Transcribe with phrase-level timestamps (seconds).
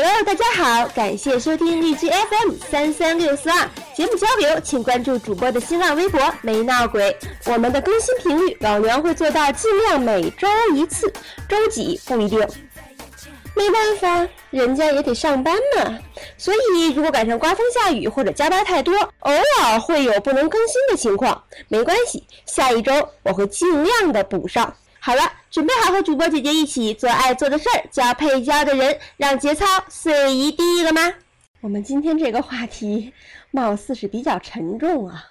[0.00, 7.16] Hello，大家好，感谢收听荔枝 FM 三三六四二节目交流，请关注主播的新浪微博“没闹鬼”。
[7.46, 11.12] 我们的更新频率，老娘会做到尽量每周一次，
[11.48, 12.38] 周几不一定。
[13.56, 15.98] 没办法，人家也得上班嘛。
[16.36, 22.92] 所以如果赶上刮风下雨或者加班太多，偶尔会有不能更新的情况，没关系，下一周
[23.24, 24.72] 我会尽量的补上。
[25.00, 31.14] 好了，准备好和主播姐姐一起做爱做的事儿，交配交的人，让节操碎一地了吗？
[31.60, 33.12] 我们今天这个话题，
[33.50, 35.24] 貌似是比较沉重啊。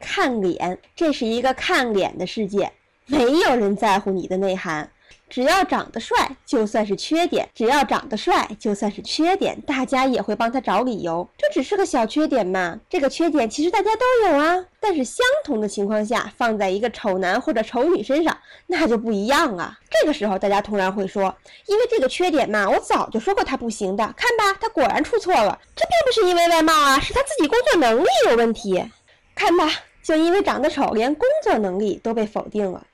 [0.00, 2.72] 看脸，这是一个看脸的世界，
[3.06, 4.90] 没有人在乎你的内涵。
[5.28, 11.28] 只要长得帅，就算是缺点；只要长得帅，就算是缺点，大家也会帮他找理由。
[11.36, 12.78] 这只是个小缺点嘛？
[12.88, 14.64] 这个缺点其实大家都有啊。
[14.78, 19.76] 但是相同的情况下，放在一个丑男或者丑女身上，那就不一样啊。
[19.90, 21.34] 这个时候，大家突然会说
[21.66, 24.04] ：“因为这个缺点嘛，我早就说过他不行的。
[24.16, 25.58] 看吧，他果然出错了。
[25.74, 28.84] 这并不是因为外貌啊，是他自己工作能力有问题。
[29.34, 29.68] 看吧，
[30.02, 32.86] 就因为长得丑，连工作能力都被否定了。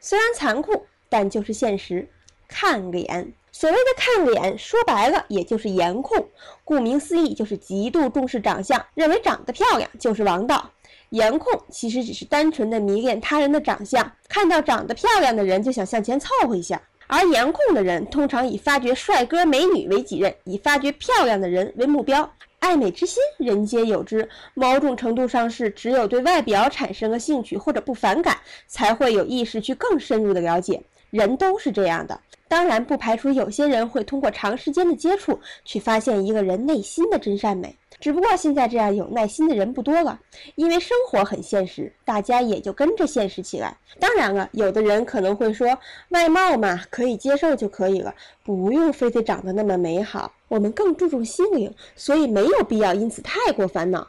[0.00, 2.08] 虽然残酷。”但就是现实，
[2.48, 3.32] 看脸。
[3.52, 6.26] 所谓的看脸，说白了也就是颜控。
[6.64, 10.68] 顾名思义，就是极度重视长相，认为长得漂亮就是王道。
[11.10, 16.82] 颜控其实只是单纯的迷恋他人的长相，看到长得漂亮的人就想向前凑合一下。
[17.06, 22.28] 而颜控的人通常以发掘帅哥美女为己任，以发掘漂亮的人为目标。
[22.58, 24.28] 爱美之心，人皆有之。
[24.54, 30.82] 某种程度上是，只有对外表产生了兴趣或者不反感，才会有意识去更深入的了解。
[31.14, 37.72] 人都是这样的，当然不排除有些人会通过长时间的接触去发现一个人内心的真善美。
[38.00, 40.18] 只不过现在这样有耐心的人不多了，
[40.56, 43.78] 因为生活很现实，大家也就跟着现实起来。
[44.00, 48.12] 当然了，有的人可能会说，外貌嘛，可以接受就可以了，
[48.42, 50.32] 不用非得长得那么美好。
[50.48, 54.04] 我们更注重心灵，所以没有必要因此太过烦恼。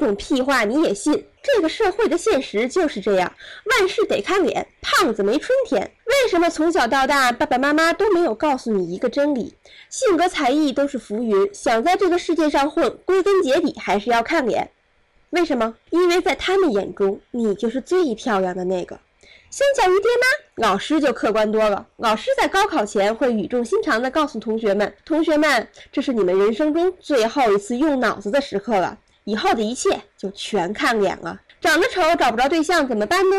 [0.00, 1.26] 这种屁话你也信？
[1.42, 3.30] 这个社会的现实就是这样，
[3.66, 5.78] 万事得看脸，胖子没春天。
[6.06, 9.54] 为什么从小到大爸爸妈妈都没有告诉你一个真理？
[9.90, 14.70] 性格才艺都是浮云，想在这个世界上混，归根结底还是要看脸。
[15.30, 15.74] 为什么？
[15.90, 18.98] 因为在他们眼中，你就是最漂亮的那个。
[19.50, 21.86] 相较于爹妈，老师就客观多了。
[21.98, 31.40] 老师在高考前会语重心长地告诉同学们：“同学们，这是你们人生中最后一次用脑子的时刻了。”以后的一切就全看脸了。
[31.60, 33.36] 长得丑找不着对象怎么办呢？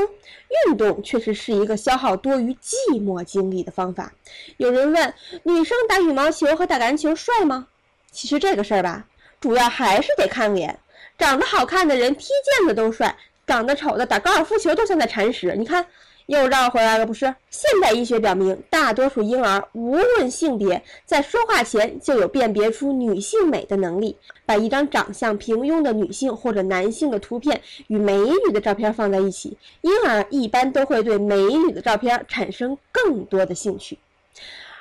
[0.67, 4.11] 运动确实是一个消耗多余寂寞精力的方法。
[4.57, 7.67] 有人问：女生打羽毛球和打篮球帅吗？
[8.11, 9.05] 其实这个事儿吧，
[9.39, 10.79] 主要还是得看脸。
[11.17, 12.27] 长得好看的人踢
[12.59, 13.15] 毽子都帅，
[13.47, 15.55] 长得丑的打高尔夫球都像在铲屎。
[15.57, 15.85] 你看。
[16.31, 17.25] 又绕回来了，不是？
[17.49, 24.15] 现代医学表明，大多数婴儿无论性别，在说话前就有辨别出女性美的能力。
[24.45, 33.97] 把一张长相平庸的女性或者男性的图片与美女的照片放在一起，婴儿一般都会对美女的照片产生更多的兴趣。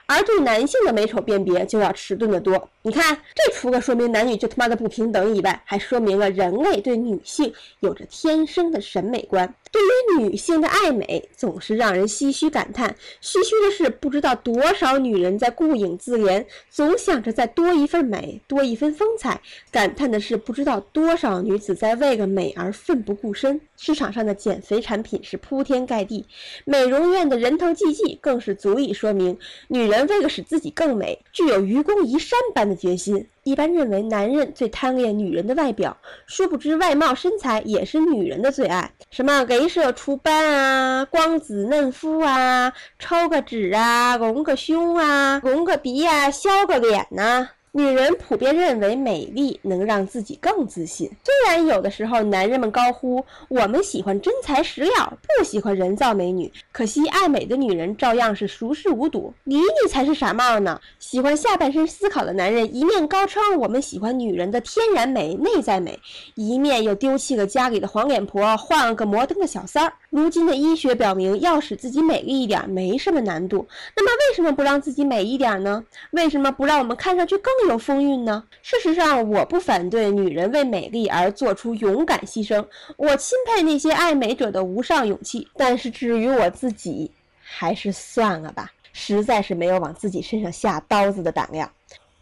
[0.06, 2.68] 而对男性的美丑辨别就要迟钝得多。
[2.82, 9.52] 你看，这除了说明男女就他妈的不平等以外，还说明了人类对女性有着天生的审美观。
[9.72, 12.94] 对于女性的爱美，总是让人唏嘘感叹。
[13.22, 23.60] 唏嘘的是，不知道多少女人在顾影自怜，总想着再多一份美，多一分风采；感叹的是，不知道多少女子在为了美而奋不顾身。
[23.76, 26.26] 市场上的减肥产品是铺天盖地，
[26.64, 29.38] 美容院的人头济济，更是足以说明
[29.68, 30.06] 女人。
[30.08, 33.24] 为了使自己更美，具有愚公移山般的决心。
[33.50, 38.92] 一般认为，男人最贪恋女人的外表，殊不知外貌身材也是女人的最爱。
[39.10, 47.48] 什么镭射除斑啊，光子嫩肤啊，抽个脂啊，隆个胸啊，隆个鼻啊，削个脸呐。
[47.72, 51.08] 女人普遍认为美丽能让自己更自信。
[51.22, 54.92] 虽然有的时候男人们高呼我们喜欢真材实料，
[55.38, 60.80] 不喜欢人造美女，可惜爱美的女人照样是熟视无睹，理你才是傻帽呢。
[60.98, 65.96] 喜欢下半身思考的男人一面高称我们喜欢女人的天然美、内在美，
[66.34, 69.92] 一面又丢弃了家里的黄脸婆，换了个摩登的小三儿。
[70.10, 73.64] 如今的医学表明，要使自己美丽一点没什么难度，
[73.94, 75.84] 那么为什么不让自己美一点呢？
[76.10, 77.59] 为什么不让我们看上去更？
[77.68, 78.44] 有风韵呢。
[78.62, 82.64] 事实上，我不反对女人为美丽而做出勇敢牺牲，
[82.96, 85.48] 我钦佩那些爱美者的无上勇气。
[85.56, 87.10] 但是至于我自己，
[87.40, 91.70] 还是算了吧，实在是没有往自己身上下刀子的胆量。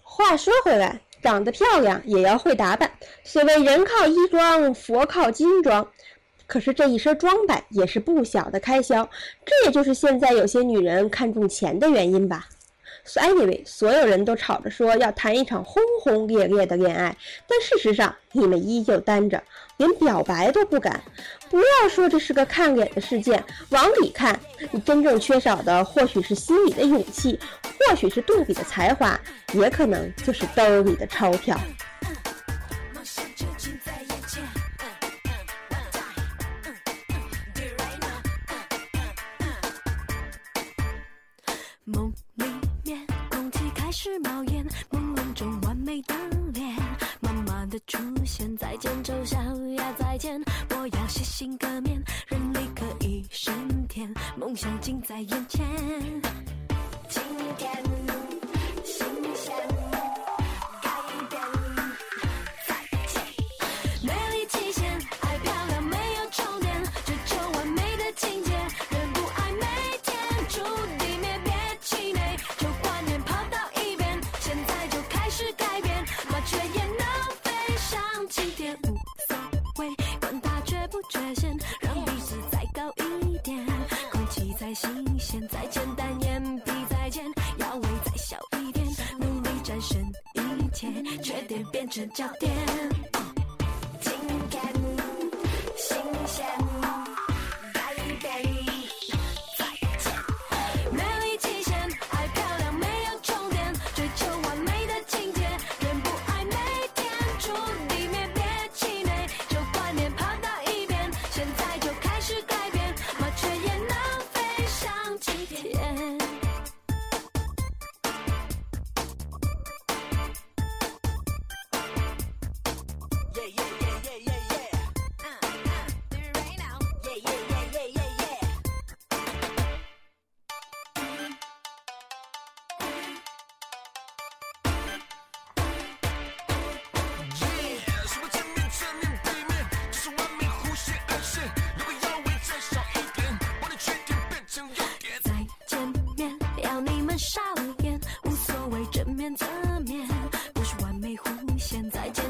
[0.03, 2.91] 话说回来，长得漂亮也要会打扮。
[3.25, 5.87] 所谓人靠衣装，佛靠金装，
[6.47, 9.09] 可是这一身装扮也是不小的开销。
[9.45, 12.49] 这也就是现在有些女人看重钱的原因吧。
[13.17, 17.17] Anyway，所有人都吵着说要谈一场轰轰烈烈的恋爱，
[17.47, 19.43] 但事实上你们依旧单着，
[19.79, 21.01] 连表白都不敢。
[21.49, 24.39] 不要说这是个看脸的事件，往里看，
[24.71, 29.19] 你真正缺少的或许是心里的勇气，或许是动笔的才华，
[29.55, 31.59] 也可能就是兜里的钞票。
[41.85, 42.13] 梦
[55.09, 55.67] 在眼前。
[57.09, 57.23] 今
[57.57, 57.83] 天
[91.65, 93.08] 变成焦点。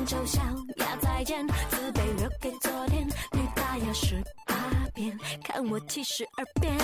[0.08, 0.40] 丑小
[0.76, 4.16] 鸭再见，自卑留给昨天，女大要十
[4.46, 4.54] 八
[4.94, 5.14] 变，
[5.44, 6.74] 看我七十二变。